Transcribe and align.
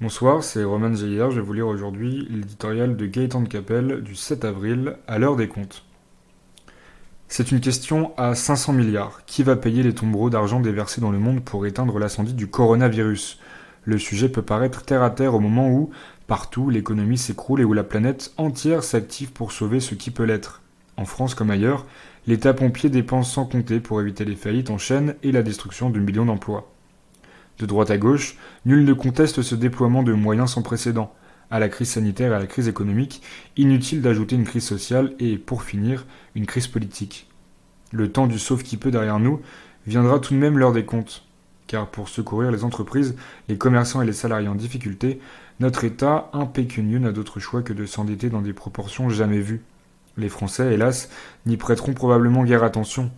Bonsoir, 0.00 0.42
c'est 0.42 0.64
Roman 0.64 0.94
Zeyer. 0.94 1.26
Je 1.28 1.36
vais 1.36 1.46
vous 1.46 1.52
lire 1.52 1.66
aujourd'hui 1.66 2.26
l'éditorial 2.30 2.96
de 2.96 3.04
Gaëtan 3.04 3.42
de 3.42 3.48
Capelle 3.48 4.00
du 4.00 4.14
7 4.14 4.46
avril 4.46 4.96
à 5.06 5.18
l'heure 5.18 5.36
des 5.36 5.46
comptes. 5.46 5.84
C'est 7.28 7.52
une 7.52 7.60
question 7.60 8.14
à 8.16 8.34
500 8.34 8.72
milliards. 8.72 9.20
Qui 9.26 9.42
va 9.42 9.56
payer 9.56 9.82
les 9.82 9.94
tombereaux 9.94 10.30
d'argent 10.30 10.58
déversés 10.58 11.02
dans 11.02 11.10
le 11.10 11.18
monde 11.18 11.44
pour 11.44 11.66
éteindre 11.66 11.98
l'incendie 11.98 12.32
du 12.32 12.46
coronavirus? 12.46 13.40
Le 13.84 13.98
sujet 13.98 14.30
peut 14.30 14.40
paraître 14.40 14.86
terre 14.86 15.02
à 15.02 15.10
terre 15.10 15.34
au 15.34 15.38
moment 15.38 15.68
où, 15.68 15.90
partout, 16.26 16.70
l'économie 16.70 17.18
s'écroule 17.18 17.60
et 17.60 17.64
où 17.64 17.74
la 17.74 17.84
planète 17.84 18.32
entière 18.38 18.84
s'active 18.84 19.32
pour 19.32 19.52
sauver 19.52 19.80
ce 19.80 19.94
qui 19.94 20.10
peut 20.10 20.24
l'être. 20.24 20.62
En 20.96 21.04
France 21.04 21.34
comme 21.34 21.50
ailleurs, 21.50 21.84
l'État 22.26 22.54
pompier 22.54 22.88
dépense 22.88 23.30
sans 23.30 23.44
compter 23.44 23.80
pour 23.80 24.00
éviter 24.00 24.24
les 24.24 24.36
faillites 24.36 24.70
en 24.70 24.78
chaîne 24.78 25.16
et 25.22 25.30
la 25.30 25.42
destruction 25.42 25.90
de 25.90 26.00
millions 26.00 26.24
d'emplois. 26.24 26.72
De 27.58 27.66
droite 27.66 27.90
à 27.90 27.98
gauche, 27.98 28.36
nul 28.64 28.84
ne 28.84 28.92
conteste 28.92 29.42
ce 29.42 29.54
déploiement 29.54 30.02
de 30.02 30.12
moyens 30.12 30.52
sans 30.52 30.62
précédent. 30.62 31.14
À 31.50 31.58
la 31.58 31.68
crise 31.68 31.90
sanitaire 31.90 32.32
et 32.32 32.36
à 32.36 32.38
la 32.38 32.46
crise 32.46 32.68
économique, 32.68 33.22
inutile 33.56 34.02
d'ajouter 34.02 34.36
une 34.36 34.44
crise 34.44 34.64
sociale 34.64 35.14
et, 35.18 35.36
pour 35.36 35.64
finir, 35.64 36.06
une 36.34 36.46
crise 36.46 36.68
politique. 36.68 37.28
Le 37.92 38.12
temps 38.12 38.28
du 38.28 38.38
sauve 38.38 38.62
qui 38.62 38.76
peut 38.76 38.92
derrière 38.92 39.18
nous 39.18 39.40
viendra 39.86 40.20
tout 40.20 40.32
de 40.32 40.38
même 40.38 40.58
l'heure 40.58 40.72
des 40.72 40.84
comptes. 40.84 41.24
Car 41.66 41.88
pour 41.88 42.08
secourir 42.08 42.52
les 42.52 42.64
entreprises, 42.64 43.16
les 43.48 43.58
commerçants 43.58 44.00
et 44.00 44.06
les 44.06 44.12
salariés 44.12 44.48
en 44.48 44.54
difficulté, 44.54 45.20
notre 45.58 45.84
État 45.84 46.30
impécunieux 46.32 46.98
n'a 46.98 47.12
d'autre 47.12 47.40
choix 47.40 47.62
que 47.62 47.72
de 47.72 47.84
s'endetter 47.84 48.30
dans 48.30 48.42
des 48.42 48.52
proportions 48.52 49.10
jamais 49.10 49.40
vues. 49.40 49.62
Les 50.16 50.28
Français, 50.28 50.72
hélas, 50.72 51.10
n'y 51.46 51.56
prêteront 51.56 51.92
probablement 51.92 52.44
guère 52.44 52.64
attention. 52.64 53.10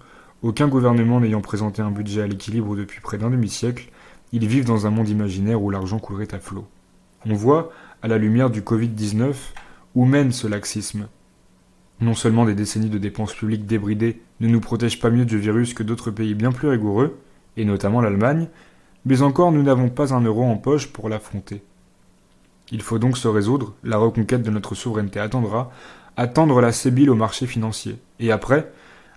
Aucun 0.42 0.68
gouvernement 0.68 1.20
n'ayant 1.20 1.40
présenté 1.40 1.82
un 1.82 1.90
budget 1.90 2.22
à 2.22 2.26
l'équilibre 2.26 2.74
depuis 2.76 3.00
près 3.00 3.16
d'un 3.16 3.30
demi-siècle, 3.30 3.90
ils 4.32 4.46
vivent 4.46 4.64
dans 4.64 4.86
un 4.86 4.90
monde 4.90 5.08
imaginaire 5.08 5.62
où 5.62 5.70
l'argent 5.70 5.98
coulerait 5.98 6.34
à 6.34 6.38
flot. 6.38 6.66
On 7.26 7.34
voit, 7.34 7.70
à 8.02 8.08
la 8.08 8.18
lumière 8.18 8.50
du 8.50 8.62
Covid-19, 8.62 9.34
où 9.94 10.04
mène 10.04 10.32
ce 10.32 10.46
laxisme. 10.46 11.06
Non 12.00 12.14
seulement 12.14 12.44
des 12.44 12.54
décennies 12.54 12.88
de 12.88 12.98
dépenses 12.98 13.34
publiques 13.34 13.66
débridées 13.66 14.20
ne 14.40 14.48
nous 14.48 14.60
protègent 14.60 14.98
pas 14.98 15.10
mieux 15.10 15.24
du 15.24 15.38
virus 15.38 15.74
que 15.74 15.82
d'autres 15.82 16.10
pays 16.10 16.34
bien 16.34 16.50
plus 16.50 16.68
rigoureux, 16.68 17.18
et 17.56 17.64
notamment 17.64 18.00
l'Allemagne, 18.00 18.48
mais 19.04 19.22
encore 19.22 19.52
nous 19.52 19.62
n'avons 19.62 19.88
pas 19.88 20.14
un 20.14 20.22
euro 20.22 20.42
en 20.42 20.56
poche 20.56 20.88
pour 20.88 21.08
l'affronter. 21.08 21.62
Il 22.70 22.82
faut 22.82 22.98
donc 22.98 23.18
se 23.18 23.28
résoudre, 23.28 23.74
la 23.84 23.98
reconquête 23.98 24.42
de 24.42 24.50
notre 24.50 24.74
souveraineté 24.74 25.20
attendra, 25.20 25.70
attendre 26.16 26.60
la 26.60 26.72
sébile 26.72 27.10
au 27.10 27.14
marché 27.14 27.46
financier, 27.46 27.98
et 28.18 28.32
après, 28.32 28.72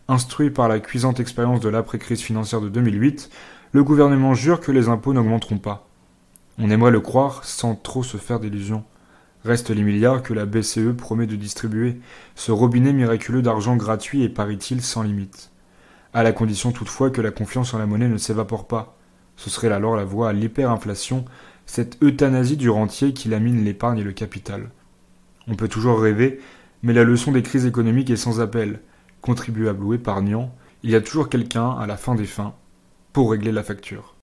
instruit 0.08 0.50
par 0.50 0.68
la 0.68 0.80
cuisante 0.80 1.20
expérience 1.20 1.62
de 1.62 1.70
l'après-crise 1.70 2.22
financière 2.22 2.62
de 2.62 2.70
2008, 2.70 3.30
le 3.76 3.84
gouvernement 3.84 4.34
jure 4.34 4.62
que 4.62 4.72
les 4.72 4.88
impôts 4.88 5.12
n'augmenteront 5.12 5.58
pas. 5.58 5.86
On 6.58 6.70
aimerait 6.70 6.92
le 6.92 7.02
croire 7.02 7.44
sans 7.44 7.76
trop 7.76 8.04
se 8.04 8.16
faire 8.16 8.40
d'illusions. 8.40 8.86
Restent 9.44 9.72
les 9.72 9.84
milliards 9.84 10.24
que 10.24 10.34
la 10.34 10.46
BCE 10.46 10.96
promet 10.98 11.28
de 11.28 11.36
distribuer, 11.36 12.00
ce 12.36 12.54
robinet 12.54 12.94
miraculeux 12.94 13.42
d'argent 13.42 13.76
gratuit 13.76 14.24
et 14.24 14.30
paraît-il 14.30 14.82
sans 14.82 15.04
limite. 15.04 15.52
À 16.14 16.24
la 16.24 16.32
condition 16.32 16.72
toutefois 16.72 17.10
que 17.10 17.20
la 17.20 17.32
confiance 17.32 17.74
en 17.74 17.78
la 17.78 17.86
monnaie 17.86 18.08
ne 18.08 18.18
s'évapore 18.18 18.66
pas. 18.66 18.98
Ce 19.36 19.50
serait 19.50 19.70
alors 19.70 19.98
la 19.98 20.06
voie 20.06 20.30
à 20.30 20.34
l'hyperinflation, 20.34 21.26
cette 21.66 22.02
euthanasie 22.02 22.56
du 22.56 22.70
rentier 22.70 23.12
qui 23.12 23.28
lamine 23.28 23.66
l'épargne 23.66 24.00
et 24.00 24.04
le 24.04 24.14
capital. 24.14 24.70
On 25.50 25.56
peut 25.56 25.68
toujours 25.68 26.00
rêver, 26.00 26.40
mais 26.82 26.94
la 26.94 27.04
leçon 27.04 27.34
des 27.34 27.44
crises 27.44 27.66
économiques 27.66 28.10
est 28.10 28.16
sans 28.16 28.40
appel. 28.40 28.80
Contribuable 29.20 29.84
ou 29.84 29.94
épargnant, 29.94 30.56
il 30.82 30.92
y 30.92 30.96
a 30.96 31.02
toujours 31.02 31.28
quelqu'un, 31.28 31.72
à 31.72 31.86
la 31.88 31.98
fin 31.98 32.16
des 32.16 32.26
fins, 32.26 32.54
pour 33.16 33.32
régler 33.32 33.54
la 33.54 33.64
facture. 33.64 34.15